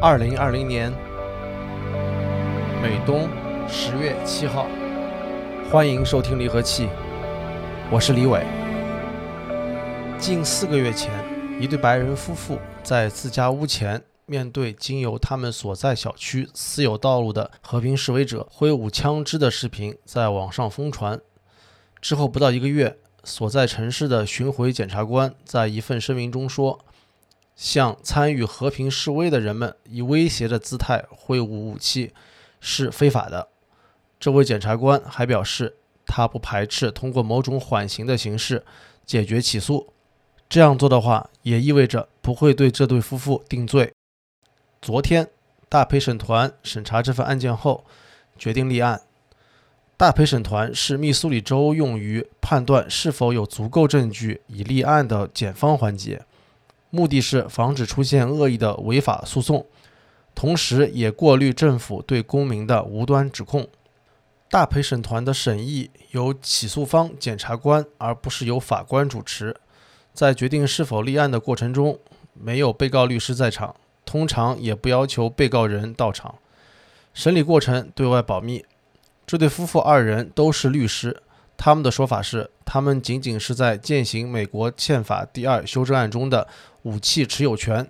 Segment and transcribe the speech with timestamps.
[0.00, 0.92] 二零二零年
[2.82, 3.28] 美东
[3.68, 4.66] 十月七号，
[5.70, 6.88] 欢迎收听离合器，
[7.90, 8.44] 我是李伟。
[10.18, 11.10] 近四个月前，
[11.60, 21.18] 一对白人夫妇在自家屋前，面对经由他们所在小区私有道路的和平示威者挥舞枪支的视频在网上疯传。
[22.00, 26.84] 之后不到一个月，所在城市的巡回检察官在一份声明中说。
[27.56, 32.12] 向参与和平示威的人们以威胁的姿态挥舞武器
[32.60, 33.48] 是非法的。
[34.18, 35.76] 这位检察官还表示，
[36.06, 38.64] 他不排斥通过某种缓刑的形式
[39.04, 39.92] 解决起诉。
[40.48, 43.92] 这样做的话，也意味着不会对这对夫妇定罪。
[44.80, 45.28] 昨天，
[45.68, 47.84] 大陪审团审查这份案件后，
[48.38, 49.02] 决定立案。
[49.96, 56.24] 大陪审团是密苏里州用于判断是否有足够证据以立案的检方环节。
[56.94, 59.66] 目的是防止出现恶意的违法诉讼，
[60.32, 63.66] 同时也过滤政府对公民的无端指控。
[64.48, 69.56] 大陪审团的审议由起诉方检察官，而不是由法官主持。
[70.12, 71.98] 在决定是否立案的过程中，
[72.32, 76.36] 没有被告律师在场，通常也不要求被告人到场。
[77.12, 78.64] 审理过程对外保密。
[79.26, 81.20] 这对夫妇二人都是律师，
[81.56, 86.46] 他们的说法是，他们仅仅是在践行美国宪法第二修正案中的。
[86.84, 87.88] 武器持有权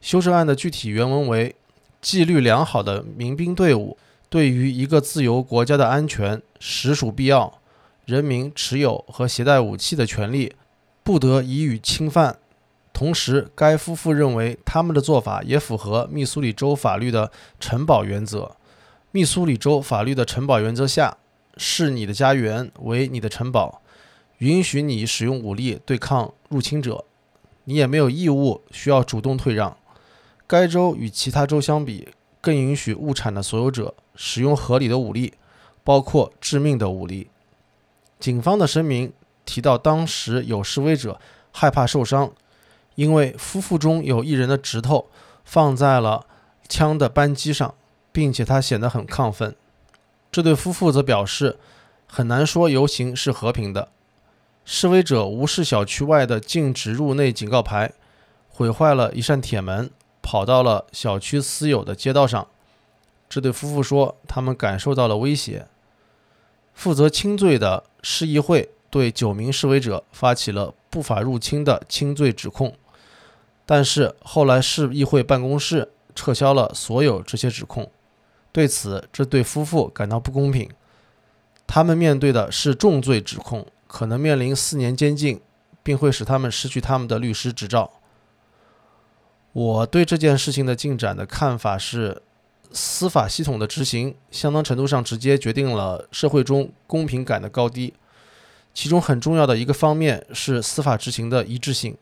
[0.00, 1.54] 修正案的具体原文为：
[2.00, 3.98] 纪律良好的民兵队伍
[4.30, 7.60] 对于一个自由国家的安全实属必要，
[8.06, 10.54] 人民持有和携带武器的权利
[11.02, 12.38] 不得予以侵犯。
[12.94, 18.56] 同时，该夫妇认为他们的做法也符合密苏里州法律的城堡原则。
[19.10, 21.18] 密苏里州法律的城堡原则下，
[21.58, 23.81] 视你的家园为你的城堡，
[24.42, 27.04] 允许你使用武力对抗入侵者。
[27.62, 29.76] 你也没有义务需要主动退让。
[30.48, 32.08] 该州与其他州相比，
[32.40, 35.34] 更允许物产的所有者使用合理的武力，
[35.84, 37.28] 包括致命的武力。
[38.18, 39.12] 警方的声明
[39.44, 41.20] 提到，当时有示威者
[41.52, 42.32] 害怕受伤，
[42.96, 45.08] 因为夫妇中有一人的指头
[45.44, 46.26] 放在了
[46.68, 47.72] 枪的扳机上，
[48.10, 49.54] 并且他显得很亢奋。
[50.32, 51.60] 这对夫妇则表示，
[52.08, 53.90] 很难说游行是和平的。
[54.64, 57.92] 示威者无视小区外的禁止入内警告牌，
[58.48, 59.90] 毁坏了一扇铁门，
[60.22, 62.46] 跑到了小区私有的街道上。
[63.28, 65.66] 这对夫妇说，他们感受到了威胁。
[66.74, 72.74] 负责轻罪的市议会对九名示威者发起了不法入侵的轻罪指控，
[73.66, 77.90] 但是后来市议会办公室撤销了所有这些指控。
[78.52, 80.70] 对此，这对夫妇感到不公平。
[81.66, 83.66] 他们面对的是重罪指控。
[83.92, 85.38] 可能面临四年监禁，
[85.82, 87.92] 并会使他们失去他们的律师执照。
[89.52, 92.22] 我对这件事情的进展的看法是，
[92.72, 97.92] 司法系统的执行相当程度上直接决定了社会中公平感的高低。
[98.72, 101.94] 其中很重要的一个方面是司法执行的一致性。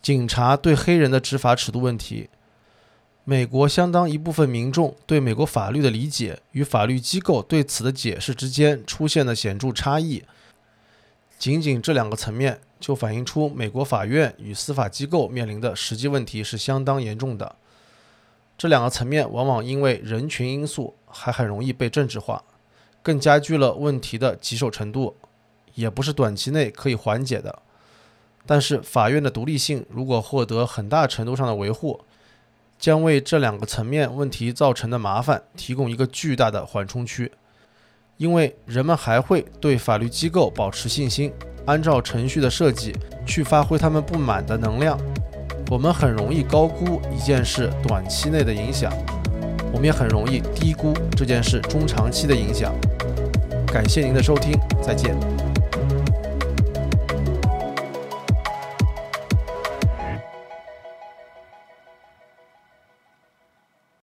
[0.00, 2.30] 警察对黑人的执法尺度问题，
[3.24, 10.24] 美国相当一部分民众对美国法律的理解与法律机构对此的解释之间出现了显著差异。
[11.44, 17.56] 仅仅这两个层面就反映出美国法院与司法机构面临的实际问题是相当严重的。
[18.56, 22.42] 这两个层面往往因为人群因素还很容易被政治化，
[23.02, 25.18] 更加剧了问题的棘手程度，
[25.74, 27.60] 也不是短期内可以缓解的。
[28.46, 32.00] 但是法院的独立性如果获得很大程度上的维护，
[32.78, 37.30] 将为这两个层面问题造成的麻烦提供一个巨大的缓冲区。
[38.16, 41.32] 因为人们还会对法律机构保持信心，
[41.66, 42.94] 按照程序的设计
[43.26, 44.98] 去发挥他们不满的能量。
[45.70, 48.92] 我们很容易高估一件事短期内的影响，
[49.72, 52.72] 我们也很容易低估这件事中长期的影响。
[53.66, 55.43] 感谢您的收听，再见。